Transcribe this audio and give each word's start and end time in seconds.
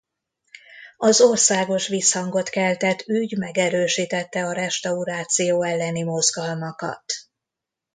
Az 0.97 1.21
országos 1.21 1.87
visszhangot 1.87 2.49
keltett 2.49 3.01
ügy 3.07 3.37
megerősítette 3.37 4.45
a 4.45 4.51
restauráció 4.53 5.63
elleni 5.63 6.03
mozgalmakat. 6.03 7.03